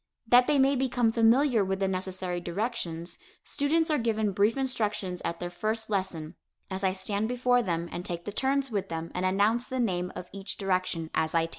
That 0.25 0.47
they 0.47 0.57
may 0.57 0.75
become 0.75 1.11
familiar 1.11 1.63
with 1.63 1.79
the 1.79 1.87
necessary 1.87 2.41
directions, 2.41 3.19
students 3.43 3.91
are 3.91 3.99
given 3.99 4.31
brief 4.31 4.57
instructions 4.57 5.21
at 5.23 5.39
their 5.39 5.51
first 5.51 5.91
lesson, 5.91 6.33
as 6.71 6.83
I 6.83 6.91
stand 6.91 7.27
before 7.27 7.61
them 7.61 7.87
and 7.91 8.03
take 8.03 8.25
the 8.25 8.31
turns 8.31 8.71
with 8.71 8.89
them 8.89 9.11
and 9.13 9.27
announce 9.27 9.67
the 9.67 9.79
name 9.79 10.11
of 10.15 10.27
each 10.33 10.57
direction 10.57 11.11
as 11.13 11.35
I 11.35 11.41
take 11.41 11.49
it. 11.49 11.49